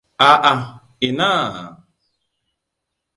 [0.29, 0.53] A'a
[1.07, 1.31] ina!